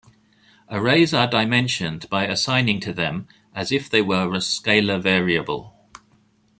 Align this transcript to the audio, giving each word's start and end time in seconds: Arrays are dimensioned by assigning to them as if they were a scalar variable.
Arrays 0.67 1.13
are 1.13 1.27
dimensioned 1.27 2.09
by 2.09 2.25
assigning 2.25 2.79
to 2.79 2.91
them 2.91 3.27
as 3.53 3.71
if 3.71 3.87
they 3.87 4.01
were 4.01 4.33
a 4.33 4.39
scalar 4.41 4.99
variable. 4.99 5.75